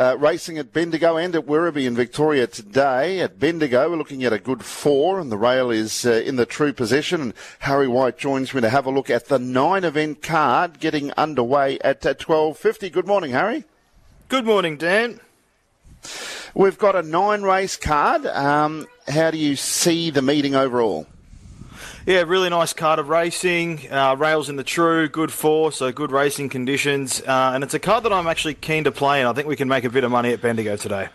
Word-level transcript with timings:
Uh, 0.00 0.16
racing 0.16 0.56
at 0.56 0.72
Bendigo 0.72 1.18
and 1.18 1.36
at 1.36 1.44
Werribee 1.44 1.84
in 1.84 1.94
Victoria 1.94 2.46
today. 2.46 3.20
At 3.20 3.38
Bendigo, 3.38 3.90
we're 3.90 3.98
looking 3.98 4.24
at 4.24 4.32
a 4.32 4.38
good 4.38 4.64
four, 4.64 5.20
and 5.20 5.30
the 5.30 5.36
rail 5.36 5.70
is 5.70 6.06
uh, 6.06 6.12
in 6.12 6.36
the 6.36 6.46
true 6.46 6.72
position. 6.72 7.20
And 7.20 7.34
Harry 7.58 7.86
White 7.86 8.16
joins 8.16 8.54
me 8.54 8.62
to 8.62 8.70
have 8.70 8.86
a 8.86 8.90
look 8.90 9.10
at 9.10 9.26
the 9.26 9.38
nine 9.38 9.84
event 9.84 10.22
card 10.22 10.80
getting 10.80 11.12
underway 11.18 11.78
at 11.80 12.06
uh, 12.06 12.14
12.50. 12.14 12.90
Good 12.90 13.06
morning, 13.06 13.32
Harry. 13.32 13.64
Good 14.30 14.46
morning, 14.46 14.78
Dan. 14.78 15.20
We've 16.54 16.78
got 16.78 16.96
a 16.96 17.02
nine 17.02 17.42
race 17.42 17.76
card. 17.76 18.24
Um, 18.24 18.86
how 19.06 19.30
do 19.30 19.36
you 19.36 19.54
see 19.54 20.08
the 20.08 20.22
meeting 20.22 20.54
overall? 20.54 21.08
Yeah, 22.06 22.22
really 22.22 22.48
nice 22.48 22.72
card 22.72 22.98
of 22.98 23.10
racing. 23.10 23.92
Uh, 23.92 24.16
rails 24.18 24.48
in 24.48 24.56
the 24.56 24.64
true, 24.64 25.06
good 25.06 25.30
four, 25.30 25.70
so 25.70 25.92
good 25.92 26.10
racing 26.10 26.48
conditions. 26.48 27.20
Uh, 27.20 27.52
and 27.54 27.62
it's 27.62 27.74
a 27.74 27.78
card 27.78 28.04
that 28.04 28.12
I'm 28.12 28.26
actually 28.26 28.54
keen 28.54 28.84
to 28.84 28.92
play, 28.92 29.20
and 29.20 29.28
I 29.28 29.34
think 29.34 29.46
we 29.46 29.54
can 29.54 29.68
make 29.68 29.84
a 29.84 29.90
bit 29.90 30.02
of 30.02 30.10
money 30.10 30.32
at 30.32 30.40
Bendigo 30.40 30.76
today. 30.76 31.10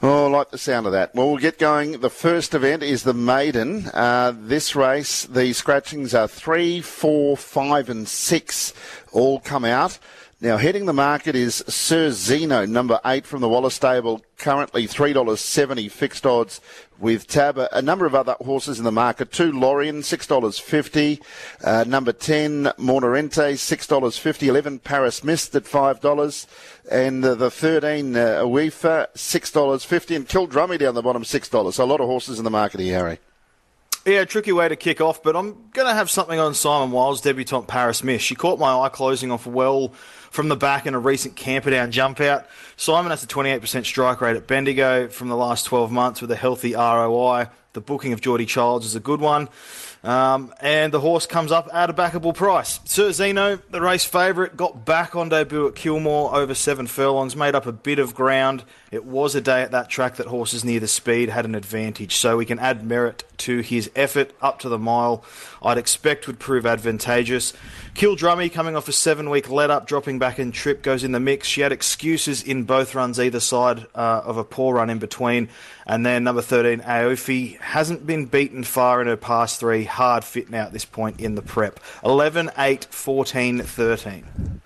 Oh, 0.00 0.26
I 0.26 0.30
like 0.30 0.50
the 0.50 0.56
sound 0.56 0.86
of 0.86 0.92
that. 0.92 1.14
Well, 1.14 1.28
we'll 1.28 1.36
get 1.36 1.58
going. 1.58 2.00
The 2.00 2.08
first 2.08 2.54
event 2.54 2.82
is 2.82 3.02
the 3.02 3.12
maiden. 3.12 3.86
Uh, 3.92 4.32
this 4.34 4.74
race, 4.74 5.26
the 5.26 5.52
scratchings 5.52 6.14
are 6.14 6.26
three, 6.26 6.80
four, 6.80 7.36
five, 7.36 7.90
and 7.90 8.08
six 8.08 8.72
all 9.12 9.40
come 9.40 9.66
out. 9.66 9.98
Now, 10.44 10.58
heading 10.58 10.84
the 10.84 10.92
market 10.92 11.34
is 11.34 11.64
Sir 11.68 12.10
Zeno, 12.10 12.66
number 12.66 13.00
eight 13.06 13.24
from 13.24 13.40
the 13.40 13.48
Wallace 13.48 13.76
stable, 13.76 14.20
currently 14.36 14.86
$3.70 14.86 15.90
fixed 15.90 16.26
odds 16.26 16.60
with 16.98 17.26
Tab. 17.26 17.56
A 17.56 17.80
number 17.80 18.04
of 18.04 18.14
other 18.14 18.36
horses 18.42 18.76
in 18.76 18.84
the 18.84 18.92
market. 18.92 19.32
Two 19.32 19.50
Lorien, 19.52 20.02
$6.50. 20.02 21.22
Uh, 21.64 21.84
number 21.84 22.12
10, 22.12 22.64
Mornarente, 22.78 23.54
$6.50. 23.54 24.42
11, 24.46 24.80
Paris 24.80 25.24
Mist 25.24 25.54
at 25.54 25.64
$5. 25.64 26.46
And 26.90 27.24
uh, 27.24 27.34
the 27.36 27.50
13, 27.50 28.14
uh, 28.14 28.42
Awifa, 28.42 29.06
$6.50. 29.14 30.14
And 30.14 30.28
Kildrummy 30.28 30.78
down 30.78 30.94
the 30.94 31.00
bottom, 31.00 31.22
$6. 31.22 31.72
So 31.72 31.82
a 31.82 31.86
lot 31.86 32.02
of 32.02 32.06
horses 32.06 32.36
in 32.36 32.44
the 32.44 32.50
market 32.50 32.80
here, 32.80 32.98
Harry. 32.98 33.18
Yeah, 34.06 34.26
tricky 34.26 34.52
way 34.52 34.68
to 34.68 34.76
kick 34.76 35.00
off, 35.00 35.22
but 35.22 35.34
I'm 35.34 35.70
going 35.72 35.88
to 35.88 35.94
have 35.94 36.10
something 36.10 36.38
on 36.38 36.52
Simon 36.52 36.90
Wiles' 36.90 37.22
debutante 37.22 37.66
Paris 37.66 38.04
Mist. 38.04 38.22
She 38.22 38.34
caught 38.34 38.58
my 38.58 38.78
eye 38.78 38.90
closing 38.90 39.30
off 39.30 39.46
well 39.46 39.94
from 40.30 40.50
the 40.50 40.56
back 40.56 40.84
in 40.84 40.92
a 40.92 40.98
recent 40.98 41.36
Camperdown 41.36 41.90
jump 41.90 42.20
out. 42.20 42.46
Simon 42.76 43.08
has 43.08 43.24
a 43.24 43.26
28% 43.26 43.86
strike 43.86 44.20
rate 44.20 44.36
at 44.36 44.46
Bendigo 44.46 45.08
from 45.08 45.28
the 45.28 45.36
last 45.36 45.64
12 45.64 45.90
months 45.90 46.20
with 46.20 46.30
a 46.30 46.36
healthy 46.36 46.74
ROI. 46.74 47.48
The 47.72 47.80
booking 47.80 48.12
of 48.12 48.20
Geordie 48.20 48.44
Childs 48.44 48.84
is 48.84 48.94
a 48.94 49.00
good 49.00 49.22
one. 49.22 49.48
Um, 50.04 50.52
and 50.60 50.92
the 50.92 51.00
horse 51.00 51.26
comes 51.26 51.50
up 51.50 51.70
at 51.72 51.88
a 51.88 51.94
backable 51.94 52.34
price. 52.34 52.78
Sir 52.84 53.10
Zeno, 53.10 53.56
the 53.70 53.80
race 53.80 54.04
favourite, 54.04 54.54
got 54.54 54.84
back 54.84 55.16
on 55.16 55.30
debut 55.30 55.66
at 55.66 55.74
Kilmore 55.74 56.34
over 56.34 56.54
seven 56.54 56.86
furlongs, 56.86 57.34
made 57.34 57.54
up 57.54 57.64
a 57.64 57.72
bit 57.72 57.98
of 57.98 58.14
ground. 58.14 58.64
It 58.90 59.06
was 59.06 59.34
a 59.34 59.40
day 59.40 59.62
at 59.62 59.70
that 59.70 59.88
track 59.88 60.16
that 60.16 60.26
horses 60.26 60.62
near 60.62 60.78
the 60.78 60.88
speed 60.88 61.30
had 61.30 61.46
an 61.46 61.54
advantage, 61.54 62.16
so 62.16 62.36
we 62.36 62.44
can 62.44 62.58
add 62.58 62.84
merit 62.84 63.24
to 63.38 63.60
his 63.60 63.90
effort 63.96 64.32
up 64.42 64.58
to 64.60 64.68
the 64.68 64.78
mile. 64.78 65.24
I'd 65.62 65.78
expect 65.78 66.26
would 66.26 66.38
prove 66.38 66.66
advantageous. 66.66 67.54
Kildrummy 67.94 68.52
coming 68.52 68.76
off 68.76 68.88
a 68.88 68.92
seven 68.92 69.30
week 69.30 69.48
let 69.48 69.70
up, 69.70 69.86
dropping 69.86 70.18
back 70.18 70.38
in 70.38 70.52
trip, 70.52 70.82
goes 70.82 71.02
in 71.02 71.12
the 71.12 71.20
mix. 71.20 71.48
She 71.48 71.62
had 71.62 71.72
excuses 71.72 72.42
in 72.42 72.64
both 72.64 72.94
runs 72.94 73.18
either 73.18 73.40
side 73.40 73.86
uh, 73.94 74.20
of 74.24 74.36
a 74.36 74.44
poor 74.44 74.74
run 74.74 74.90
in 74.90 74.98
between. 74.98 75.48
And 75.86 76.04
then 76.04 76.24
number 76.24 76.42
13, 76.42 76.80
Aofi, 76.80 77.58
hasn't 77.60 78.06
been 78.06 78.26
beaten 78.26 78.64
far 78.64 79.00
in 79.00 79.06
her 79.06 79.16
past 79.16 79.60
three. 79.60 79.84
Hard 79.84 80.24
fit 80.24 80.50
now 80.50 80.64
at 80.64 80.72
this 80.72 80.84
point 80.84 81.20
in 81.20 81.34
the 81.34 81.42
prep. 81.42 81.80
11, 82.04 82.50
8, 82.56 82.86
14, 82.86 83.62
13. 83.62 84.60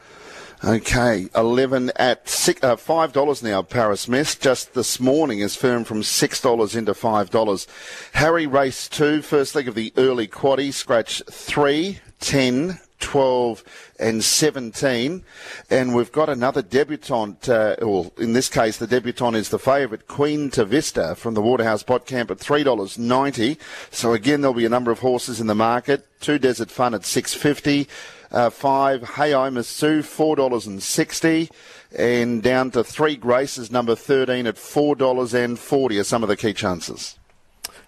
Okay, 0.65 1.29
11 1.37 1.93
at 1.95 2.29
six, 2.29 2.63
uh, 2.65 2.75
$5 2.75 3.43
now, 3.45 3.63
Paris 3.63 4.09
Mist. 4.09 4.43
Just 4.43 4.75
this 4.75 4.99
morning 4.99 5.39
is 5.39 5.55
firm 5.55 5.85
from 5.85 6.03
$6 6.03 6.77
into 6.77 6.95
$5. 6.95 7.67
Harry 8.15 8.47
Race 8.47 8.89
2, 8.89 9.23
first 9.23 9.55
leg 9.55 9.69
of 9.69 9.77
the 9.77 9.93
early 9.97 10.27
quaddy, 10.27 10.73
scratch 10.73 11.23
3, 11.31 12.01
10, 12.19 12.81
12 13.09 13.65
and 13.99 14.23
17. 14.23 15.25
And 15.71 15.95
we've 15.95 16.13
got 16.13 16.29
another 16.29 16.61
debutante, 16.61 17.49
uh, 17.49 17.77
well, 17.81 18.13
in 18.19 18.35
this 18.35 18.51
case, 18.51 18.77
the 18.77 18.87
debutante 18.87 19.39
is 19.39 19.49
the 19.49 19.59
favourite, 19.59 20.07
Queen 20.09 20.51
to 20.51 20.67
Vista 20.67 21.15
from 21.15 21.33
the 21.33 21.41
Waterhouse 21.41 21.83
Bott 21.83 22.05
Camp 22.05 22.31
at 22.31 22.37
$3.90. 22.37 23.57
So 23.91 24.13
again, 24.13 24.43
there'll 24.43 24.53
be 24.53 24.67
a 24.67 24.69
number 24.69 24.91
of 24.91 24.99
horses 24.99 25.41
in 25.41 25.47
the 25.47 25.55
market. 25.55 26.07
Two 26.21 26.39
Desert 26.39 26.71
Fun 26.71 26.93
at 26.93 27.07
650 27.07 27.89
uh, 28.31 28.51
five 28.51 29.03
Hey 29.15 29.33
I 29.33 29.49
Sue, 29.63 30.03
four 30.03 30.37
dollars 30.37 30.67
and 30.67 30.83
sixty, 30.83 31.49
and 31.97 32.43
down 32.43 32.71
to 32.73 32.85
three 32.85 33.17
Graces, 33.17 33.71
number 33.71 33.95
thirteen 33.95 34.47
at 34.47 34.59
four 34.59 34.95
dollars 34.95 35.33
and 35.33 35.59
forty 35.59 35.99
are 35.99 36.05
some 36.05 36.23
of 36.23 36.29
the 36.29 36.37
key 36.37 36.53
chances. 36.53 37.19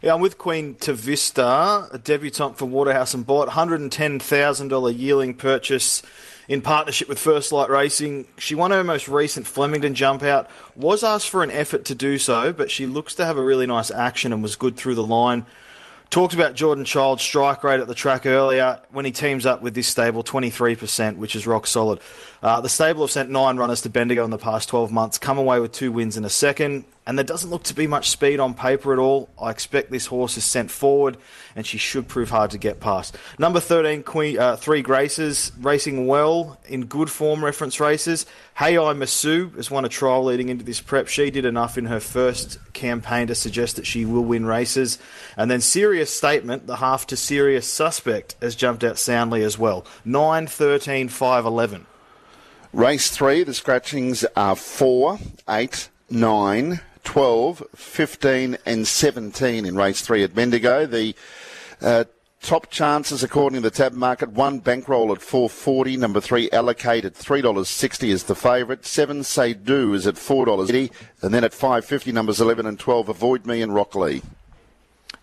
Yeah, 0.03 0.15
I'm 0.15 0.23
with 0.23 0.39
Queen 0.39 0.77
to 0.77 0.95
Vista, 0.95 1.87
a 1.93 1.99
debutante 2.03 2.57
for 2.57 2.65
Waterhouse 2.65 3.13
and 3.13 3.27
Bott, 3.27 3.49
$110,000 3.49 4.99
yearling 4.99 5.35
purchase 5.35 6.03
in 6.49 6.63
partnership 6.63 7.07
with 7.07 7.19
First 7.19 7.53
Light 7.53 7.69
Racing. 7.69 8.27
She 8.39 8.55
won 8.55 8.71
her 8.71 8.83
most 8.83 9.09
recent 9.09 9.47
Flemington 9.47 9.95
jump 9.95 10.23
out, 10.23 10.49
was 10.75 11.05
asked 11.05 11.29
for 11.29 11.43
an 11.43 11.51
effort 11.51 11.85
to 11.85 11.95
do 11.95 12.17
so, 12.17 12.51
but 12.51 12.71
she 12.71 12.87
looks 12.87 13.15
to 13.17 13.27
have 13.27 13.37
a 13.37 13.45
really 13.45 13.67
nice 13.67 13.91
action 13.91 14.33
and 14.33 14.43
was 14.43 14.57
good 14.57 14.75
through 14.75 14.95
the 14.95 15.05
line. 15.05 15.45
Talked 16.09 16.33
about 16.33 16.55
Jordan 16.55 16.87
Child's 16.87 17.23
strike 17.23 17.63
rate 17.63 17.81
at 17.81 17.87
the 17.87 17.95
track 17.95 18.25
earlier. 18.25 18.81
When 18.91 19.05
he 19.05 19.13
teams 19.13 19.45
up 19.45 19.61
with 19.61 19.75
this 19.75 19.87
stable, 19.87 20.25
23%, 20.25 21.19
which 21.19 21.37
is 21.37 21.47
rock 21.47 21.67
solid. 21.67 22.01
Uh, 22.43 22.63
the 22.63 22.71
stable 22.71 23.03
have 23.03 23.11
sent 23.11 23.29
nine 23.29 23.59
runners 23.59 23.83
to 23.83 23.91
Bendigo 23.91 24.25
in 24.25 24.31
the 24.31 24.39
past 24.39 24.71
12 24.71 24.91
months, 24.91 25.19
come 25.19 25.37
away 25.37 25.61
with 25.61 25.73
two 25.73 25.93
wins 25.93 26.17
in 26.17 26.25
a 26.25 26.31
second 26.31 26.87
and 27.07 27.17
there 27.17 27.25
doesn't 27.25 27.51
look 27.51 27.63
to 27.65 27.75
be 27.75 27.87
much 27.87 28.11
speed 28.11 28.41
on 28.41 28.55
paper 28.55 28.93
at 28.93 28.99
all. 28.99 29.31
I 29.41 29.51
expect 29.51 29.91
this 29.91 30.07
horse 30.07 30.37
is 30.37 30.45
sent 30.45 30.71
forward, 30.71 31.17
and 31.57 31.67
she 31.67 31.79
should 31.79 32.09
prove 32.09 32.31
hard 32.31 32.51
to 32.51 32.59
get 32.59 32.79
past. 32.79 33.17
Number 33.39 33.59
13, 33.59 34.03
Queen, 34.03 34.39
uh, 34.39 34.57
Three 34.57 34.83
Graces, 34.83 35.51
racing 35.59 36.07
well 36.07 36.61
in 36.67 36.85
good 36.87 37.11
form 37.11 37.45
reference 37.45 37.81
races. 37.81 38.27
Hey 38.55 38.77
I 38.77 38.93
Masu 38.93 39.55
has 39.57 39.71
won 39.71 39.87
a 39.87 39.89
trial 39.89 40.25
leading 40.25 40.51
into 40.51 40.65
this 40.65 40.81
prep. 40.81 41.09
She 41.09 41.31
did 41.31 41.47
enough 41.47 41.79
in 41.79 41.87
her 41.87 42.01
first 42.01 42.59
campaign 42.75 43.29
to 43.29 43.35
suggest 43.35 43.77
that 43.77 43.87
she 43.87 44.05
will 44.05 44.25
win 44.25 44.45
races. 44.45 44.99
And 45.37 45.51
then 45.51 45.63
Serious 45.63 46.15
Statement, 46.15 46.67
the 46.67 46.77
half 46.77 47.07
to 47.09 47.17
Serious 47.17 47.67
Suspect, 47.67 48.37
has 48.43 48.55
jumped 48.55 48.85
out 48.85 48.99
soundly 48.99 49.43
as 49.43 49.59
well. 49.59 49.87
9, 50.05 50.47
13, 50.47 51.09
5, 51.09 51.47
11. 51.47 51.87
Race 52.73 53.11
3, 53.11 53.43
the 53.45 53.55
scratchings 53.55 54.25
are 54.37 54.55
4, 54.55 55.19
8, 55.49 55.89
9, 56.11 56.81
12, 57.11 57.65
15, 57.75 58.57
and 58.65 58.87
17 58.87 59.67
in 59.67 59.75
race 59.75 60.01
three 60.01 60.23
at 60.23 60.33
Bendigo. 60.33 60.87
The 60.87 61.17
uh, 61.83 62.05
top 62.41 62.71
chances, 62.71 63.25
according 63.25 63.57
to 63.57 63.69
the 63.69 63.75
tab 63.75 63.95
market, 63.95 64.31
one 64.31 64.61
bankroll 64.61 65.11
at 65.11 65.21
440, 65.21 65.97
number 65.97 66.21
three 66.21 66.49
allocated 66.53 67.15
$3.60 67.15 68.09
is 68.11 68.25
the 68.25 68.37
favourite, 68.37 68.87
seven 68.87 69.25
say 69.25 69.55
do 69.55 69.93
is 69.93 70.07
at 70.07 70.15
$4.80, 70.15 70.93
and 71.21 71.35
then 71.35 71.43
at 71.43 71.53
550, 71.53 72.13
numbers 72.13 72.41
11 72.41 72.65
and 72.65 72.79
12, 72.79 73.09
avoid 73.09 73.45
me 73.45 73.61
and 73.61 73.75
Rockley. 73.75 74.23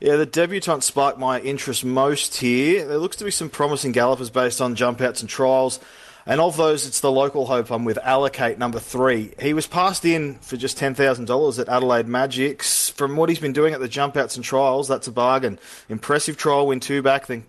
Yeah, 0.01 0.17
the 0.17 0.25
debutante 0.25 0.83
sparked 0.83 1.19
my 1.19 1.39
interest 1.39 1.85
most 1.85 2.35
here. 2.35 2.85
There 2.85 2.97
looks 2.97 3.15
to 3.15 3.23
be 3.23 3.31
some 3.31 3.49
promising 3.49 3.93
gallopers 3.93 4.29
based 4.29 4.59
on 4.59 4.75
jump 4.75 4.99
outs 4.99 5.21
and 5.21 5.29
trials. 5.29 5.79
And 6.27 6.41
of 6.41 6.57
those, 6.57 6.85
it's 6.85 6.99
the 6.99 7.11
local 7.11 7.45
hope 7.45 7.71
I'm 7.71 7.85
with, 7.85 7.97
Allocate 8.03 8.57
number 8.57 8.79
three. 8.79 9.33
He 9.39 9.53
was 9.53 9.65
passed 9.65 10.03
in 10.03 10.35
for 10.39 10.57
just 10.57 10.77
$10,000 10.77 11.59
at 11.59 11.69
Adelaide 11.69 12.05
Magics. 12.05 12.89
From 12.89 13.15
what 13.15 13.29
he's 13.29 13.39
been 13.39 13.53
doing 13.53 13.73
at 13.73 13.79
the 13.79 13.88
jump 13.88 14.17
outs 14.17 14.35
and 14.35 14.43
trials, 14.43 14.89
that's 14.89 15.07
a 15.07 15.11
bargain. 15.13 15.57
Impressive 15.88 16.35
trial 16.35 16.67
win 16.67 16.81
two 16.81 17.01
back, 17.01 17.27
then 17.27 17.45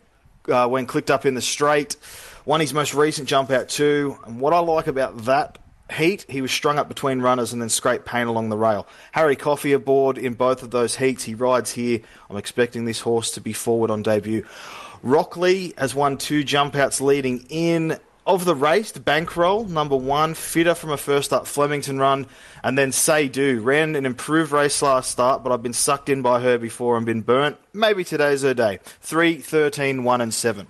uh, 0.48 0.68
when 0.68 0.86
clicked 0.86 1.10
up 1.10 1.26
in 1.26 1.34
the 1.34 1.42
straight. 1.42 1.96
Won 2.44 2.60
his 2.60 2.72
most 2.72 2.94
recent 2.94 3.28
jump 3.28 3.50
out 3.50 3.68
too. 3.68 4.16
And 4.24 4.40
what 4.40 4.52
I 4.52 4.60
like 4.60 4.86
about 4.86 5.24
that 5.24 5.58
heat, 5.90 6.24
he 6.28 6.40
was 6.40 6.52
strung 6.52 6.78
up 6.78 6.86
between 6.86 7.20
runners 7.20 7.52
and 7.52 7.60
then 7.60 7.70
scraped 7.70 8.06
pain 8.06 8.28
along 8.28 8.48
the 8.48 8.56
rail. 8.56 8.86
Harry 9.10 9.34
Coffey 9.34 9.72
aboard 9.72 10.18
in 10.18 10.34
both 10.34 10.62
of 10.62 10.70
those 10.70 10.94
heats. 10.94 11.24
He 11.24 11.34
rides 11.34 11.72
here. 11.72 11.98
I'm 12.30 12.36
expecting 12.36 12.84
this 12.84 13.00
horse 13.00 13.32
to 13.32 13.40
be 13.40 13.52
forward 13.52 13.90
on 13.90 14.04
debut. 14.04 14.46
Rockley 15.02 15.74
has 15.76 15.96
won 15.96 16.16
two 16.16 16.44
jump 16.44 16.76
outs 16.76 17.00
leading 17.00 17.46
in 17.48 17.98
of 18.28 18.44
the 18.44 18.54
race, 18.54 18.92
bankroll 18.92 19.64
number 19.64 19.96
one, 19.96 20.34
fitter 20.34 20.74
from 20.74 20.90
a 20.90 20.98
first 20.98 21.32
up 21.32 21.46
Flemington 21.46 21.98
run, 21.98 22.26
and 22.62 22.76
then 22.76 22.92
Say 22.92 23.26
Do 23.26 23.60
ran 23.60 23.96
an 23.96 24.04
improved 24.04 24.52
race 24.52 24.82
last 24.82 25.10
start, 25.10 25.42
but 25.42 25.50
I've 25.50 25.62
been 25.62 25.72
sucked 25.72 26.10
in 26.10 26.20
by 26.20 26.40
her 26.40 26.58
before 26.58 26.98
and 26.98 27.06
been 27.06 27.22
burnt. 27.22 27.56
Maybe 27.72 28.04
today's 28.04 28.42
her 28.42 28.52
day. 28.52 28.80
3, 29.00 29.38
13, 29.38 30.04
1, 30.04 30.20
and 30.20 30.34
7. 30.34 30.66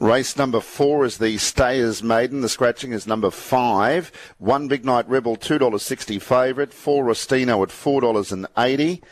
Race 0.00 0.36
number 0.36 0.60
four 0.60 1.04
is 1.04 1.18
the 1.18 1.36
Stayers 1.36 2.02
Maiden. 2.02 2.40
The 2.40 2.48
scratching 2.48 2.92
is 2.92 3.06
number 3.06 3.30
five. 3.30 4.10
One 4.38 4.68
Big 4.68 4.84
Night 4.84 5.08
Rebel, 5.08 5.36
$2.60 5.36 6.20
favourite. 6.22 6.72
Four 6.72 7.04
Rostino 7.04 7.62
at 7.62 7.68
$4.80. 7.68 9.02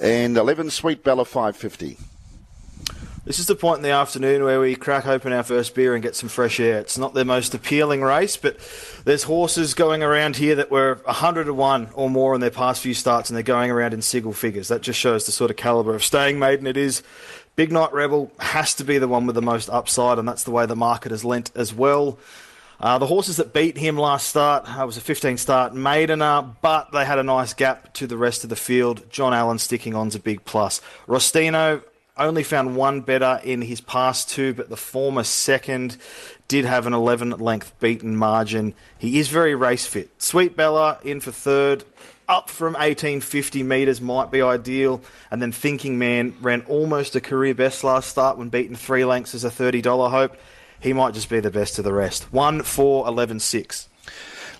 And 0.00 0.36
11 0.36 0.70
Sweet 0.70 1.04
Bella, 1.04 1.24
550 1.24 1.98
This 3.26 3.40
is 3.40 3.48
the 3.48 3.56
point 3.56 3.78
in 3.78 3.82
the 3.82 3.90
afternoon 3.90 4.44
where 4.44 4.60
we 4.60 4.76
crack 4.76 5.04
open 5.04 5.32
our 5.32 5.42
first 5.42 5.74
beer 5.74 5.94
and 5.94 6.02
get 6.02 6.14
some 6.14 6.28
fresh 6.28 6.60
air. 6.60 6.78
It's 6.78 6.96
not 6.96 7.12
the 7.12 7.24
most 7.24 7.54
appealing 7.54 8.00
race, 8.00 8.36
but 8.36 8.56
there's 9.04 9.24
horses 9.24 9.74
going 9.74 10.04
around 10.04 10.36
here 10.36 10.54
that 10.54 10.70
were 10.70 11.00
100 11.06 11.46
to 11.46 11.52
1 11.52 11.88
or 11.94 12.08
more 12.08 12.36
in 12.36 12.40
their 12.40 12.52
past 12.52 12.82
few 12.82 12.94
starts, 12.94 13.28
and 13.28 13.36
they're 13.36 13.42
going 13.42 13.72
around 13.72 13.94
in 13.94 14.00
single 14.00 14.32
figures. 14.32 14.68
That 14.68 14.80
just 14.80 15.00
shows 15.00 15.26
the 15.26 15.32
sort 15.32 15.50
of 15.50 15.56
calibre 15.56 15.96
of 15.96 16.04
staying 16.04 16.38
maiden 16.38 16.68
it 16.68 16.76
is. 16.76 17.02
Big 17.56 17.72
Night 17.72 17.92
Rebel 17.92 18.30
has 18.38 18.74
to 18.76 18.84
be 18.84 18.98
the 18.98 19.08
one 19.08 19.26
with 19.26 19.34
the 19.34 19.42
most 19.42 19.68
upside, 19.70 20.20
and 20.20 20.28
that's 20.28 20.44
the 20.44 20.52
way 20.52 20.64
the 20.64 20.76
market 20.76 21.10
has 21.10 21.24
lent 21.24 21.50
as 21.56 21.74
well. 21.74 22.20
Uh, 22.78 22.96
the 22.98 23.08
horses 23.08 23.38
that 23.38 23.52
beat 23.52 23.76
him 23.76 23.98
last 23.98 24.28
start 24.28 24.68
uh, 24.68 24.86
was 24.86 24.98
a 24.98 25.00
15 25.00 25.36
start 25.36 25.74
maidener, 25.74 26.54
but 26.62 26.92
they 26.92 27.04
had 27.04 27.18
a 27.18 27.24
nice 27.24 27.54
gap 27.54 27.92
to 27.94 28.06
the 28.06 28.16
rest 28.16 28.44
of 28.44 28.50
the 28.50 28.56
field. 28.56 29.10
John 29.10 29.34
Allen 29.34 29.58
sticking 29.58 29.96
on's 29.96 30.14
a 30.14 30.20
big 30.20 30.44
plus. 30.44 30.80
Rostino 31.08 31.82
only 32.18 32.42
found 32.42 32.76
one 32.76 33.02
better 33.02 33.40
in 33.44 33.62
his 33.62 33.80
past 33.80 34.30
two, 34.30 34.54
but 34.54 34.68
the 34.68 34.76
former 34.76 35.24
second 35.24 35.96
did 36.48 36.64
have 36.64 36.86
an 36.86 36.94
11 36.94 37.30
length 37.30 37.78
beaten 37.80 38.16
margin. 38.16 38.74
He 38.98 39.18
is 39.18 39.28
very 39.28 39.54
race 39.54 39.86
fit. 39.86 40.10
Sweet 40.22 40.56
Bella 40.56 40.98
in 41.02 41.20
for 41.20 41.32
third, 41.32 41.84
up 42.28 42.50
from 42.50 42.72
1850 42.74 43.62
metres 43.62 44.00
might 44.00 44.30
be 44.30 44.42
ideal. 44.42 45.02
And 45.30 45.40
then 45.40 45.52
Thinking 45.52 45.98
Man 45.98 46.34
ran 46.40 46.62
almost 46.62 47.14
a 47.16 47.20
career 47.20 47.54
best 47.54 47.84
last 47.84 48.08
start 48.08 48.38
when 48.38 48.48
beaten 48.48 48.76
three 48.76 49.04
lengths 49.04 49.34
as 49.34 49.44
a 49.44 49.50
$30 49.50 50.10
hope. 50.10 50.36
He 50.80 50.92
might 50.92 51.14
just 51.14 51.30
be 51.30 51.40
the 51.40 51.50
best 51.50 51.78
of 51.78 51.84
the 51.84 51.92
rest. 51.92 52.32
1 52.32 52.62
4 52.62 53.08
11 53.08 53.40
6. 53.40 53.88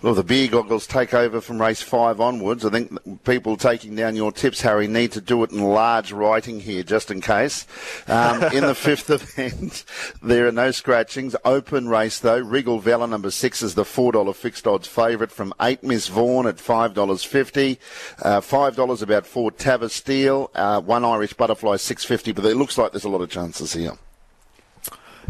Well, 0.03 0.15
the 0.15 0.23
beer 0.23 0.49
goggles 0.49 0.87
take 0.87 1.15
over 1.15 1.41
from 1.41 1.61
race 1.61 1.83
five 1.83 2.21
onwards. 2.21 2.65
I 2.65 2.71
think 2.71 3.25
people 3.25 3.57
taking 3.57 3.97
down 3.97 4.15
your 4.15 4.31
tips, 4.31 4.61
Harry, 4.61 4.87
need 4.87 5.13
to 5.13 5.21
do 5.21 5.43
it 5.43 5.53
in 5.53 5.63
large 5.63 6.13
writing 6.13 6.61
here, 6.61 6.83
just 6.83 7.11
in 7.11 7.21
case. 7.21 7.67
Um, 8.07 8.43
in 8.53 8.65
the 8.65 8.75
fifth 8.77 9.11
event, 9.11 9.85
there 10.23 10.47
are 10.47 10.53
no 10.53 10.71
scratchings. 10.71 11.35
Open 11.45 11.89
race, 11.89 12.19
though. 12.19 12.39
Regal 12.39 12.79
Vela, 12.79 13.07
number 13.07 13.31
six, 13.31 13.63
is 13.63 13.75
the 13.75 13.85
$4 13.85 14.35
fixed 14.35 14.67
odds 14.67 14.87
favourite 14.87 15.33
from 15.33 15.55
eight 15.61 15.83
Miss 15.83 16.09
Vaughan 16.09 16.47
at 16.47 16.57
$5.50. 16.57 17.79
Uh, 18.23 18.41
$5 18.41 19.03
about 19.03 19.27
four 19.27 19.51
Tavis 19.51 19.91
Steel. 19.91 20.51
Uh, 20.55 20.81
one 20.81 21.05
Irish 21.05 21.33
Butterfly, 21.33 21.77
650 21.77 22.33
but 22.33 22.45
it 22.45 22.57
looks 22.57 22.79
like 22.79 22.93
there's 22.93 23.05
a 23.05 23.09
lot 23.09 23.23
of 23.23 23.31
chances 23.31 23.73
here. 23.73 23.93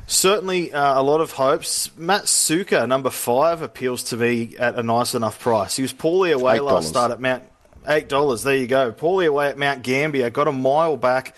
Certainly 0.06 0.72
uh, 0.72 1.00
a 1.00 1.02
lot 1.02 1.20
of 1.20 1.32
hopes. 1.32 1.90
Matt 1.96 2.28
Suka, 2.28 2.86
number 2.86 3.10
five, 3.10 3.60
appeals 3.60 4.04
to 4.04 4.16
me 4.16 4.54
at 4.56 4.76
a 4.76 4.82
nice 4.82 5.14
enough 5.14 5.40
price. 5.40 5.76
He 5.76 5.82
was 5.82 5.92
poorly 5.92 6.30
away 6.30 6.58
$8. 6.58 6.64
last 6.64 6.88
start 6.88 7.10
at 7.10 7.20
Mount. 7.20 7.42
Eight 7.88 8.08
dollars. 8.08 8.42
There 8.42 8.56
you 8.56 8.66
go. 8.66 8.90
Poorly 8.92 9.26
away 9.26 9.48
at 9.48 9.58
Mount 9.58 9.82
Gambier. 9.82 10.30
Got 10.30 10.48
a 10.48 10.52
mile 10.52 10.96
back. 10.96 11.36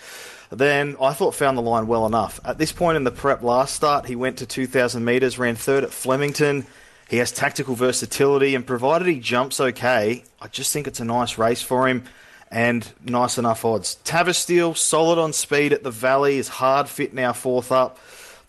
Then 0.51 0.97
I 0.99 1.13
thought 1.13 1.35
found 1.35 1.57
the 1.57 1.61
line 1.61 1.85
well 1.85 2.07
enough. 2.07 2.39
At 2.43 2.57
this 2.57 2.71
point 2.71 2.97
in 2.97 3.03
the 3.03 3.11
prep 3.11 3.43
last 3.43 3.75
start, 3.75 4.07
he 4.07 4.15
went 4.15 4.37
to 4.37 4.47
2,000 4.47 5.05
metres, 5.05 5.37
ran 5.37 5.55
third 5.55 5.83
at 5.83 5.91
Flemington. 5.91 6.65
He 7.07 7.17
has 7.17 7.31
tactical 7.31 7.75
versatility, 7.75 8.55
and 8.55 8.65
provided 8.65 9.07
he 9.07 9.19
jumps 9.19 9.59
okay, 9.59 10.23
I 10.41 10.47
just 10.47 10.73
think 10.73 10.87
it's 10.87 10.99
a 10.99 11.05
nice 11.05 11.37
race 11.37 11.61
for 11.61 11.87
him 11.87 12.03
and 12.51 12.91
nice 13.03 13.37
enough 13.37 13.63
odds. 13.63 13.97
Tavisteel, 14.03 14.75
solid 14.75 15.19
on 15.19 15.33
speed 15.33 15.71
at 15.71 15.83
the 15.83 15.91
Valley, 15.91 16.37
is 16.37 16.47
hard 16.47 16.89
fit 16.89 17.13
now, 17.13 17.33
fourth 17.33 17.71
up. 17.71 17.99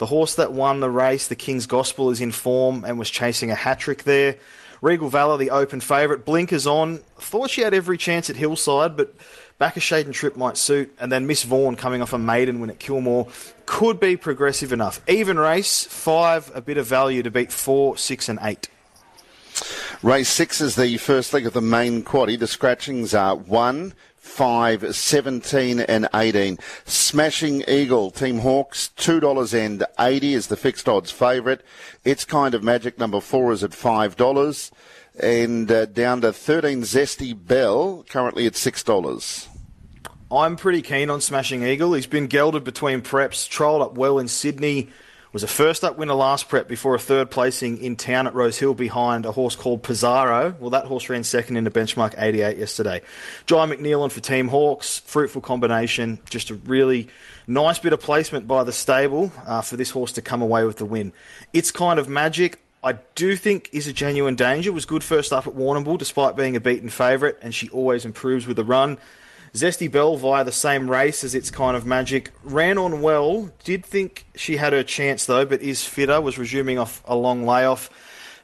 The 0.01 0.07
horse 0.07 0.37
that 0.37 0.55
won 0.55 0.81
the 0.81 0.89
race, 0.89 1.29
the 1.29 1.37
King's 1.37 1.67
Gospel, 1.67 2.09
is 2.09 2.23
in 2.23 2.33
form 2.33 2.87
and 2.87 2.99
was 2.99 3.11
chasing 3.11 3.51
a 3.51 3.55
hat 3.55 3.81
trick 3.81 4.05
there. 4.05 4.39
Regal 4.81 5.11
Valor, 5.11 5.37
the 5.37 5.51
open 5.51 5.81
favourite. 5.81 6.25
Blinkers 6.25 6.67
on. 6.67 7.01
Thought 7.19 7.51
she 7.51 7.61
had 7.61 7.75
every 7.75 7.99
chance 7.99 8.31
at 8.31 8.37
Hillside, 8.37 8.97
but 8.97 9.15
back 9.59 9.77
a 9.77 9.81
shade 9.81 10.07
and 10.07 10.15
trip 10.15 10.39
might 10.39 10.57
suit. 10.57 10.97
And 10.99 11.13
then 11.13 11.27
Miss 11.27 11.43
Vaughan 11.43 11.77
coming 11.77 12.01
off 12.01 12.15
a 12.15 12.19
maiden 12.19 12.61
win 12.61 12.71
at 12.71 12.79
Kilmore 12.79 13.29
could 13.67 14.01
be 14.01 14.17
progressive 14.17 14.73
enough. 14.73 15.03
Even 15.07 15.39
race, 15.39 15.85
five, 15.85 16.51
a 16.55 16.63
bit 16.63 16.79
of 16.79 16.87
value 16.87 17.23
to 17.23 17.31
beat 17.31 17.53
four, 17.53 17.99
six, 17.99 18.31
and 18.31 18.39
eight. 18.41 18.71
Race 20.03 20.31
six 20.31 20.63
is 20.63 20.77
the 20.77 20.97
first 20.97 21.35
leg 21.35 21.45
of 21.45 21.53
the 21.53 21.61
main 21.61 22.03
quaddy. 22.03 22.39
The 22.39 22.47
scratchings 22.47 23.13
are 23.13 23.37
one, 23.37 23.93
5, 24.21 24.95
17 24.95 25.81
and 25.81 26.09
18. 26.15 26.59
Smashing 26.85 27.65
Eagle, 27.67 28.11
Team 28.11 28.41
Hawkes, 28.41 28.91
$2 28.97 29.55
and 29.55 29.85
80 29.99 30.35
is 30.35 30.47
the 30.49 30.57
fixed 30.57 30.89
odds 30.89 31.11
favourite. 31.11 31.63
It's 32.05 32.27
kind 32.27 32.55
of 32.55 32.63
magic. 32.63 32.99
Number 32.99 33.21
4 33.21 33.53
is 33.53 33.65
at 33.65 33.71
$5. 33.71 34.71
And 35.23 35.73
uh, 35.73 35.87
down 35.87 36.21
to 36.21 36.33
13 36.33 36.83
Zesty 36.83 37.35
Bell, 37.35 38.05
currently 38.09 38.47
at 38.47 38.53
$6. 38.53 39.49
I'm 40.31 40.57
pretty 40.57 40.83
keen 40.83 41.11
on 41.11 41.21
Smashing 41.21 41.65
Eagle. 41.65 41.95
He's 41.95 42.07
been 42.07 42.27
gelded 42.27 42.63
between 42.63 43.01
preps, 43.01 43.49
trialled 43.49 43.83
up 43.83 43.95
well 43.95 44.19
in 44.19 44.29
Sydney 44.29 44.91
was 45.33 45.43
a 45.45 45.49
first 45.49 45.85
up 45.85 45.97
winner 45.97 46.15
last 46.15 46.49
prep 46.49 46.67
before 46.67 46.95
a 46.95 46.99
third 46.99 47.31
placing 47.31 47.79
in 47.79 47.95
town 47.95 48.27
at 48.27 48.35
Rose 48.35 48.59
Hill 48.59 48.75
behind 48.75 49.25
a 49.25 49.33
horse 49.33 49.55
called 49.55 49.83
Pizarro. 49.83 50.57
Well, 50.59 50.71
that 50.71 50.87
horse 50.87 51.09
ran 51.09 51.23
second 51.23 51.57
in 51.57 51.65
the 51.65 51.71
benchmark 51.71 52.15
88 52.19 52.59
yesterday. 52.59 53.01
Jye 53.47 53.67
McNeil 53.67 54.03
on 54.03 54.11
for 54.11 54.21
Team 54.21 54.49
Hawkes, 54.49 54.99
Fruitful 54.99 55.43
combination. 55.43 56.19
Just 56.29 56.51
a 56.51 56.55
really 56.55 57.09
nice 57.47 57.79
bit 57.79 57.93
of 57.93 58.01
placement 58.01 58.49
by 58.49 58.65
the 58.65 58.73
stable 58.73 59.33
uh, 59.47 59.61
for 59.61 59.77
this 59.77 59.91
horse 59.91 60.13
to 60.13 60.23
come 60.23 60.43
away 60.43 60.65
with 60.65 60.79
the 60.79 60.85
win. 60.85 61.13
It's 61.53 61.71
kind 61.71 62.01
of 62.01 62.09
magic. 62.09 62.59
I 62.83 62.95
do 63.15 63.37
think 63.37 63.69
is 63.73 63.87
a 63.87 63.93
genuine 63.93 64.35
danger. 64.35 64.73
Was 64.73 64.87
good 64.87 65.05
first 65.05 65.33
up 65.33 65.47
at 65.47 65.55
Warrnambool 65.55 65.99
despite 65.99 66.35
being 66.35 66.57
a 66.57 66.61
beaten 66.61 66.89
favourite, 66.89 67.37
and 67.41 67.55
she 67.55 67.69
always 67.69 68.05
improves 68.05 68.49
with 68.49 68.57
the 68.57 68.65
run. 68.65 68.99
Zesty 69.55 69.91
Bell 69.91 70.17
via 70.17 70.45
the 70.45 70.53
same 70.53 70.91
race 70.91 71.25
as 71.25 71.35
its 71.35 71.51
kind 71.51 71.77
of 71.77 71.85
magic 71.85 72.31
ran 72.45 72.79
on 72.79 73.01
well. 73.01 73.51
Did 73.65 73.85
think 73.85 74.27
she 74.35 74.57
had 74.57 74.73
her 74.73 74.83
chance 74.83 75.27
though, 75.27 75.45
but 75.45 75.61
is 75.61 75.85
fitter. 75.85 76.21
Was 76.21 76.39
resuming 76.39 76.79
off 76.79 77.03
a 77.05 77.17
long 77.17 77.45
layoff. 77.45 77.91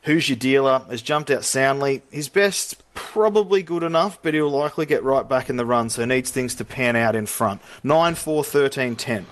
Who's 0.03 0.29
your 0.29 0.37
dealer? 0.37 0.83
Has 0.89 1.03
jumped 1.03 1.31
out 1.31 1.45
soundly. 1.45 2.03
His 2.11 2.29
best 2.29 2.83
probably 2.95 3.63
good 3.63 3.83
enough, 3.83 4.21
but 4.23 4.35
he'll 4.35 4.51
likely 4.51 4.87
get 4.87 5.03
right 5.03 5.29
back 5.29 5.51
in 5.51 5.57
the 5.57 5.67
run, 5.67 5.91
so 5.91 6.05
needs 6.05 6.31
things 6.31 6.55
to 6.57 6.65
pan 6.65 6.97
out 6.97 7.17
in 7.17 7.27
front. 7.27 7.61
9 7.83 8.15
4 8.15 8.45
13 8.45 8.97
10. 8.97 9.27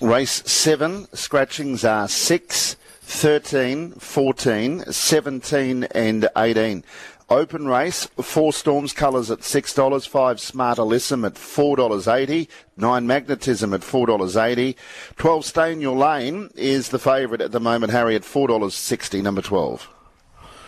Race 0.00 0.42
7, 0.48 1.08
scratchings 1.14 1.84
are 1.84 2.06
6, 2.06 2.76
13, 3.00 3.92
14, 3.92 4.92
17, 4.92 5.84
and 5.84 6.28
18. 6.36 6.84
Open 7.30 7.68
race, 7.68 8.06
four 8.22 8.54
Storms 8.54 8.94
colours 8.94 9.30
at 9.30 9.40
$6, 9.40 10.08
five 10.08 10.40
Smart 10.40 10.78
Alyssum 10.78 11.26
at 11.26 11.34
$4.80, 11.34 12.48
nine 12.78 13.06
Magnetism 13.06 13.74
at 13.74 13.82
$4.80, 13.82 14.74
12 15.16 15.44
Stay 15.44 15.72
in 15.74 15.82
Your 15.82 15.94
Lane 15.94 16.48
is 16.54 16.88
the 16.88 16.98
favourite 16.98 17.42
at 17.42 17.52
the 17.52 17.60
moment, 17.60 17.92
Harry, 17.92 18.16
at 18.16 18.22
$4.60, 18.22 19.22
number 19.22 19.42
12. 19.42 19.90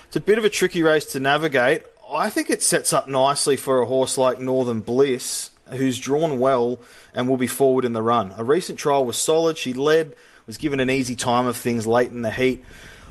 It's 0.09 0.17
a 0.17 0.21
bit 0.21 0.37
of 0.37 0.45
a 0.45 0.51
tricky 0.51 0.83
race 0.83 1.07
to 1.07 1.21
navigate. 1.21 1.85
I 2.13 2.29
think 2.29 2.51
it 2.51 2.63
sets 2.63 2.93
up 2.93 3.09
nicely 3.09 3.57
for 3.57 3.81
a 3.81 3.87
horse 3.87 4.19
like 4.19 4.39
Northern 4.39 4.81
Bliss, 4.81 5.53
who's 5.71 5.99
drawn 5.99 6.39
well 6.39 6.79
and 7.15 7.27
will 7.27 7.39
be 7.39 7.47
forward 7.47 7.87
in 7.87 7.95
the 7.95 8.03
run. 8.03 8.35
A 8.37 8.45
recent 8.45 8.79
trial 8.79 9.07
was 9.07 9.17
solid. 9.17 9.57
She 9.57 9.73
led, 9.73 10.15
was 10.47 10.59
given 10.59 10.79
an 10.79 10.91
easy 10.91 11.17
time 11.17 11.47
of 11.47 11.57
things 11.57 11.87
late 11.87 12.11
in 12.11 12.21
the 12.21 12.31
heat. 12.31 12.63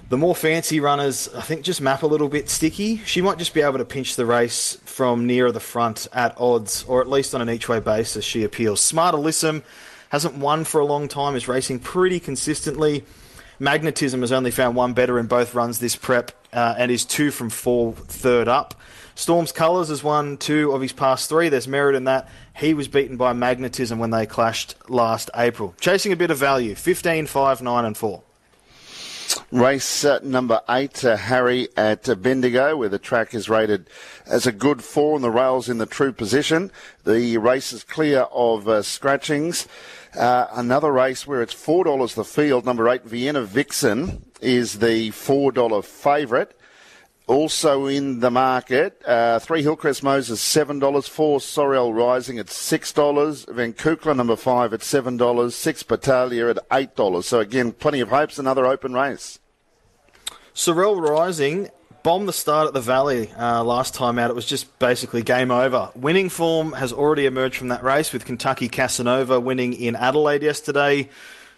The 0.09 0.17
more 0.17 0.33
fancy 0.33 0.79
runners, 0.79 1.29
I 1.35 1.41
think, 1.41 1.61
just 1.61 1.81
map 1.81 2.01
a 2.01 2.07
little 2.07 2.29
bit 2.29 2.49
sticky. 2.49 2.97
She 3.05 3.21
might 3.21 3.37
just 3.37 3.53
be 3.53 3.61
able 3.61 3.77
to 3.77 3.85
pinch 3.85 4.15
the 4.15 4.25
race 4.25 4.75
from 4.83 5.27
nearer 5.27 5.51
the 5.51 5.59
front 5.59 6.07
at 6.11 6.35
odds, 6.39 6.83
or 6.87 6.99
at 6.99 7.07
least 7.07 7.35
on 7.35 7.43
an 7.43 7.49
each 7.51 7.69
way 7.69 7.79
basis. 7.79 8.25
She 8.25 8.43
appeals. 8.43 8.81
Smart 8.81 9.13
Alyssum 9.13 9.61
hasn't 10.09 10.33
won 10.33 10.63
for 10.63 10.81
a 10.81 10.85
long 10.85 11.07
time, 11.09 11.35
is 11.35 11.47
racing 11.47 11.81
pretty 11.81 12.19
consistently. 12.19 13.03
Magnetism 13.59 14.21
has 14.21 14.31
only 14.31 14.49
found 14.49 14.75
one 14.75 14.93
better 14.93 15.19
in 15.19 15.27
both 15.27 15.53
runs 15.53 15.77
this 15.77 15.95
prep 15.95 16.31
uh, 16.51 16.73
and 16.75 16.89
is 16.89 17.05
two 17.05 17.29
from 17.29 17.51
four 17.51 17.93
third 17.93 18.47
up. 18.47 18.73
Storm's 19.13 19.51
Colours 19.51 19.89
has 19.89 20.03
won 20.03 20.37
two 20.37 20.71
of 20.71 20.81
his 20.81 20.91
past 20.91 21.29
three. 21.29 21.49
There's 21.49 21.67
merit 21.67 21.95
in 21.95 22.05
that. 22.05 22.29
He 22.55 22.73
was 22.73 22.87
beaten 22.87 23.15
by 23.15 23.33
Magnetism 23.33 23.99
when 23.99 24.09
they 24.09 24.25
clashed 24.25 24.73
last 24.89 25.29
April. 25.35 25.75
Chasing 25.79 26.11
a 26.11 26.15
bit 26.15 26.31
of 26.31 26.39
value 26.39 26.73
15, 26.73 27.27
5, 27.27 27.61
9, 27.61 27.85
and 27.85 27.95
4. 27.95 28.23
Race 29.51 30.05
uh, 30.05 30.19
number 30.21 30.61
eight, 30.69 31.03
uh, 31.03 31.17
Harry 31.17 31.69
at 31.75 32.21
Bendigo, 32.21 32.77
where 32.77 32.89
the 32.89 32.99
track 32.99 33.33
is 33.33 33.49
rated 33.49 33.89
as 34.27 34.45
a 34.45 34.51
good 34.51 34.83
four 34.83 35.15
and 35.15 35.23
the 35.23 35.31
rails 35.31 35.67
in 35.67 35.79
the 35.79 35.87
true 35.87 36.13
position. 36.13 36.71
The 37.03 37.35
race 37.37 37.73
is 37.73 37.83
clear 37.83 38.27
of 38.31 38.67
uh, 38.67 38.83
scratchings. 38.83 39.67
Uh, 40.15 40.45
another 40.51 40.91
race 40.91 41.25
where 41.25 41.41
it's 41.41 41.55
$4 41.55 42.13
the 42.13 42.23
field, 42.23 42.63
number 42.63 42.87
eight, 42.89 43.05
Vienna 43.05 43.41
Vixen, 43.41 44.23
is 44.39 44.77
the 44.77 45.09
$4 45.09 45.83
favourite. 45.83 46.51
Also 47.29 47.85
in 47.85 48.21
the 48.21 48.31
market, 48.31 49.03
uh, 49.05 49.37
three 49.37 49.61
Hillcrest 49.61 50.01
Moses 50.01 50.41
seven 50.41 50.79
dollars, 50.79 51.07
four 51.07 51.39
Sorrel 51.39 51.93
Rising 51.93 52.39
at 52.39 52.49
six 52.49 52.91
dollars, 52.91 53.45
Van 53.47 53.71
Kukla 53.71 54.15
number 54.15 54.35
five 54.35 54.73
at 54.73 54.81
seven 54.81 55.15
dollars, 55.15 55.53
six 55.53 55.83
Battaglia 55.83 56.49
at 56.49 56.57
eight 56.73 56.95
dollars. 56.95 57.27
So 57.27 57.39
again, 57.39 57.71
plenty 57.71 57.99
of 57.99 58.09
hopes. 58.09 58.39
Another 58.39 58.65
open 58.65 58.93
race. 58.95 59.37
Sorrel 60.55 60.99
Rising 60.99 61.69
bombed 62.01 62.27
the 62.27 62.33
start 62.33 62.67
at 62.67 62.73
the 62.73 62.81
Valley 62.81 63.31
uh, 63.37 63.63
last 63.63 63.93
time 63.93 64.17
out. 64.17 64.31
It 64.31 64.35
was 64.35 64.47
just 64.47 64.79
basically 64.79 65.21
game 65.21 65.51
over. 65.51 65.91
Winning 65.93 66.29
form 66.29 66.71
has 66.71 66.91
already 66.91 67.27
emerged 67.27 67.57
from 67.57 67.67
that 67.67 67.83
race 67.83 68.11
with 68.11 68.25
Kentucky 68.25 68.69
Casanova 68.69 69.39
winning 69.39 69.73
in 69.73 69.95
Adelaide 69.95 70.41
yesterday. 70.41 71.07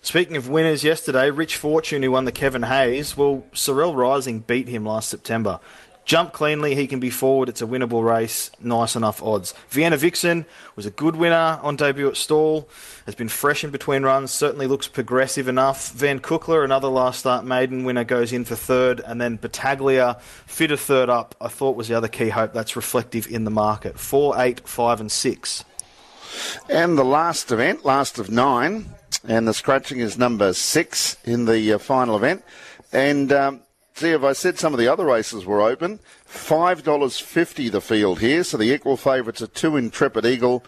Speaking 0.03 0.35
of 0.35 0.49
winners 0.49 0.83
yesterday, 0.83 1.29
Rich 1.29 1.57
Fortune, 1.57 2.01
who 2.01 2.11
won 2.11 2.25
the 2.25 2.31
Kevin 2.31 2.63
Hayes, 2.63 3.15
well, 3.15 3.45
Sorel 3.53 3.95
Rising 3.95 4.39
beat 4.39 4.67
him 4.67 4.83
last 4.83 5.09
September. 5.09 5.59
Jump 6.05 6.33
cleanly, 6.33 6.73
he 6.73 6.87
can 6.87 6.99
be 6.99 7.11
forward. 7.11 7.47
It's 7.47 7.61
a 7.61 7.67
winnable 7.67 8.03
race. 8.03 8.49
Nice 8.59 8.95
enough 8.95 9.21
odds. 9.21 9.53
Vienna 9.69 9.97
Vixen 9.97 10.47
was 10.75 10.87
a 10.87 10.91
good 10.91 11.15
winner 11.15 11.59
on 11.61 11.75
debut 11.75 12.07
at 12.07 12.17
Stawell, 12.17 12.67
Has 13.05 13.13
been 13.13 13.29
fresh 13.29 13.63
in 13.63 13.69
between 13.69 14.01
runs. 14.01 14.31
Certainly 14.31 14.65
looks 14.65 14.87
progressive 14.87 15.47
enough. 15.47 15.91
Van 15.91 16.19
Cookler, 16.19 16.63
another 16.63 16.87
last 16.87 17.19
start 17.19 17.45
maiden 17.45 17.83
winner, 17.83 18.03
goes 18.03 18.33
in 18.33 18.43
for 18.43 18.55
third. 18.55 19.01
And 19.05 19.21
then 19.21 19.37
Battaglia, 19.37 20.17
fitter 20.47 20.75
third 20.75 21.09
up, 21.09 21.35
I 21.39 21.47
thought 21.47 21.77
was 21.77 21.89
the 21.89 21.95
other 21.95 22.07
key 22.07 22.29
hope. 22.29 22.53
That's 22.53 22.75
reflective 22.75 23.27
in 23.27 23.43
the 23.43 23.51
market. 23.51 23.99
Four, 23.99 24.41
eight, 24.41 24.67
five, 24.67 24.99
and 24.99 25.11
six. 25.11 25.63
And 26.67 26.97
the 26.97 27.05
last 27.05 27.51
event, 27.51 27.85
last 27.85 28.17
of 28.17 28.31
nine, 28.31 28.95
and 29.27 29.47
the 29.47 29.53
scratching 29.53 29.99
is 29.99 30.17
number 30.17 30.53
six 30.53 31.17
in 31.23 31.45
the 31.45 31.73
uh, 31.73 31.77
final 31.77 32.15
event. 32.15 32.43
And 32.91 33.31
um, 33.31 33.61
see, 33.93 34.11
if 34.11 34.23
I 34.23 34.33
said 34.33 34.57
some 34.57 34.73
of 34.73 34.79
the 34.79 34.87
other 34.87 35.05
races 35.05 35.45
were 35.45 35.61
open, 35.61 35.99
five 36.25 36.83
dollars 36.83 37.19
fifty 37.19 37.69
the 37.69 37.81
field 37.81 38.19
here. 38.19 38.43
So 38.43 38.57
the 38.57 38.73
equal 38.73 38.97
favourites 38.97 39.41
are 39.41 39.47
two 39.47 39.77
Intrepid 39.77 40.25
Eagle, 40.25 40.63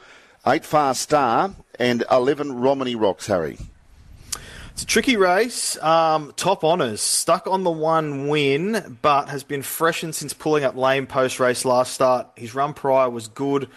eight 0.45 0.65
Fast 0.65 1.01
Star, 1.01 1.53
and 1.79 2.03
eleven 2.09 2.53
Romney 2.53 2.95
Rocks. 2.95 3.27
Harry. 3.27 3.57
It's 4.71 4.81
a 4.81 4.87
tricky 4.87 5.17
race. 5.17 5.77
Um, 5.83 6.33
top 6.35 6.63
honours 6.63 6.99
stuck 6.99 7.45
on 7.45 7.63
the 7.63 7.69
one 7.69 8.27
win, 8.27 8.97
but 9.03 9.29
has 9.29 9.43
been 9.43 9.61
freshened 9.61 10.15
since 10.15 10.33
pulling 10.33 10.63
up 10.63 10.75
lame 10.75 11.05
post 11.05 11.39
race 11.39 11.63
last 11.63 11.93
start. 11.93 12.27
His 12.35 12.55
run 12.55 12.73
prior 12.73 13.07
was 13.07 13.27
good. 13.27 13.69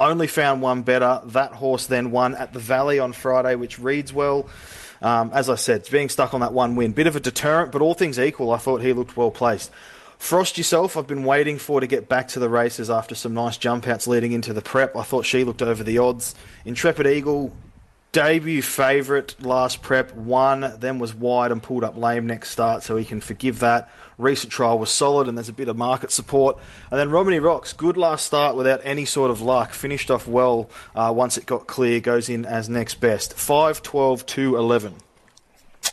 Only 0.00 0.26
found 0.26 0.62
one 0.62 0.80
better. 0.80 1.20
That 1.26 1.52
horse 1.52 1.86
then 1.86 2.10
won 2.10 2.34
at 2.34 2.54
the 2.54 2.58
Valley 2.58 2.98
on 2.98 3.12
Friday, 3.12 3.54
which 3.54 3.78
reads 3.78 4.12
well. 4.14 4.48
Um, 5.02 5.30
as 5.34 5.50
I 5.50 5.54
said, 5.54 5.86
being 5.90 6.08
stuck 6.08 6.32
on 6.32 6.40
that 6.40 6.54
one 6.54 6.74
win. 6.74 6.92
Bit 6.92 7.06
of 7.06 7.16
a 7.16 7.20
deterrent, 7.20 7.70
but 7.70 7.82
all 7.82 7.94
things 7.94 8.18
equal, 8.18 8.50
I 8.50 8.56
thought 8.56 8.80
he 8.80 8.94
looked 8.94 9.16
well 9.16 9.30
placed. 9.30 9.70
Frost 10.18 10.58
yourself, 10.58 10.96
I've 10.96 11.06
been 11.06 11.24
waiting 11.24 11.58
for 11.58 11.80
to 11.80 11.86
get 11.86 12.08
back 12.08 12.28
to 12.28 12.38
the 12.38 12.48
races 12.48 12.90
after 12.90 13.14
some 13.14 13.32
nice 13.32 13.56
jump 13.56 13.88
outs 13.88 14.06
leading 14.06 14.32
into 14.32 14.52
the 14.52 14.60
prep. 14.60 14.96
I 14.96 15.02
thought 15.02 15.24
she 15.24 15.44
looked 15.44 15.62
over 15.62 15.82
the 15.82 15.98
odds. 15.98 16.34
Intrepid 16.66 17.06
Eagle, 17.06 17.54
debut 18.12 18.62
favourite 18.62 19.40
last 19.40 19.82
prep, 19.82 20.14
won, 20.14 20.74
then 20.78 20.98
was 20.98 21.14
wide 21.14 21.52
and 21.52 21.62
pulled 21.62 21.84
up 21.84 21.96
lame 21.96 22.26
next 22.26 22.50
start, 22.50 22.82
so 22.82 22.96
he 22.96 23.04
can 23.04 23.20
forgive 23.20 23.60
that. 23.60 23.90
Recent 24.18 24.52
trial 24.52 24.78
was 24.78 24.90
solid, 24.90 25.28
and 25.28 25.38
there's 25.38 25.48
a 25.48 25.52
bit 25.52 25.68
of 25.68 25.76
market 25.76 26.10
support. 26.10 26.58
And 26.90 26.98
then 26.98 27.10
Romney 27.10 27.38
Rocks, 27.38 27.72
good 27.72 27.96
last 27.96 28.26
start 28.26 28.56
without 28.56 28.80
any 28.84 29.04
sort 29.04 29.30
of 29.30 29.40
luck, 29.40 29.72
finished 29.72 30.10
off 30.10 30.26
well 30.26 30.68
uh, 30.94 31.12
once 31.14 31.38
it 31.38 31.46
got 31.46 31.66
clear, 31.66 32.00
goes 32.00 32.28
in 32.28 32.44
as 32.44 32.68
next 32.68 32.96
best. 32.96 33.34
5 33.34 33.82
12 33.82 34.26
2 34.26 34.56
11. 34.56 34.94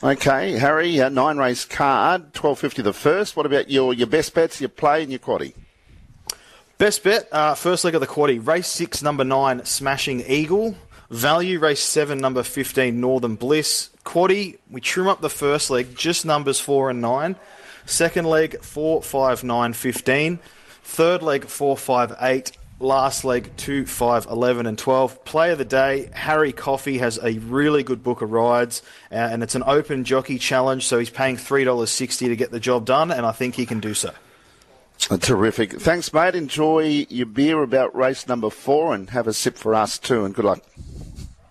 Okay, 0.04 0.52
Harry, 0.60 1.02
uh, 1.02 1.10
nine 1.10 1.38
race 1.38 1.66
card, 1.66 2.32
twelve 2.32 2.60
fifty 2.60 2.84
the 2.84 2.94
first. 2.94 3.36
What 3.36 3.48
about 3.48 3.72
your 3.72 3.96
your 3.96 4.06
best 4.06 4.36
bets, 4.36 4.62
your 4.62 4.70
play, 4.70 5.02
and 5.02 5.12
your 5.12 5.18
quaddy? 5.18 5.56
Best 6.78 7.04
bet, 7.04 7.28
uh, 7.32 7.56
first 7.56 7.84
leg 7.84 7.96
of 7.96 8.02
the 8.02 8.06
quaddy, 8.06 8.46
race 8.46 8.68
six, 8.68 9.02
number 9.02 9.24
nine, 9.24 9.66
Smashing 9.66 10.22
Eagle. 10.28 10.76
Value 11.10 11.60
race 11.60 11.80
seven, 11.80 12.18
number 12.18 12.44
15, 12.44 13.00
Northern 13.00 13.36
Bliss. 13.36 13.90
Quaddy, 14.04 14.58
we 14.70 14.82
trim 14.82 15.08
up 15.08 15.22
the 15.22 15.30
first 15.30 15.70
leg, 15.70 15.96
just 15.96 16.26
numbers 16.26 16.60
four 16.60 16.90
and 16.90 17.02
nine. 17.02 17.38
Second 17.86 18.26
leg, 18.26 18.62
four, 18.62 19.02
five, 19.02 19.44
nine, 19.44 19.72
15. 19.72 20.40
Third 20.84 21.24
leg, 21.24 21.46
four, 21.46 21.78
five, 21.78 22.14
eight. 22.20 22.52
Last 22.80 23.24
leg, 23.24 23.50
two, 23.58 23.86
five, 23.86 24.26
11, 24.26 24.68
and 24.68 24.78
12. 24.78 25.24
Play 25.24 25.52
of 25.52 25.58
the 25.58 25.66
day, 25.66 26.10
Harry 26.14 26.52
Coffey 26.52 27.00
has 27.00 27.18
a 27.24 27.40
really 27.40 27.82
good 27.84 28.04
book 28.04 28.22
of 28.22 28.32
rides, 28.32 28.84
uh, 29.12 29.16
and 29.16 29.42
it's 29.42 29.56
an 29.56 29.64
open 29.66 30.04
jockey 30.04 30.38
challenge, 30.38 30.86
so 30.86 31.00
he's 31.00 31.10
paying 31.10 31.38
$3.60 31.38 32.28
to 32.28 32.36
get 32.36 32.52
the 32.52 32.60
job 32.60 32.86
done, 32.86 33.12
and 33.12 33.26
I 33.26 33.32
think 33.32 33.56
he 33.56 33.66
can 33.66 33.80
do 33.80 33.96
so. 33.96 34.12
Terrific. 35.00 35.80
Thanks, 35.80 36.12
mate. 36.12 36.36
Enjoy 36.36 37.06
your 37.10 37.26
beer 37.28 37.64
about 37.64 37.96
race 37.96 38.28
number 38.28 38.50
four 38.50 38.94
and 38.94 39.10
have 39.12 39.28
a 39.28 39.34
sip 39.34 39.58
for 39.58 39.74
us 39.74 39.98
too, 39.98 40.26
and 40.26 40.36
good 40.36 40.46
luck. 40.46 40.62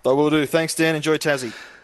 I 0.07 0.13
will 0.13 0.31
do. 0.31 0.47
Thanks, 0.47 0.75
Dan. 0.75 0.95
Enjoy 0.95 1.19
Tassie. 1.19 1.76